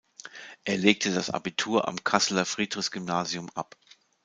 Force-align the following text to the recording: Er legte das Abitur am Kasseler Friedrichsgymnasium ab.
Er 0.63 0.77
legte 0.77 1.13
das 1.13 1.29
Abitur 1.29 1.87
am 1.87 2.03
Kasseler 2.03 2.45
Friedrichsgymnasium 2.45 3.51
ab. 3.51 3.75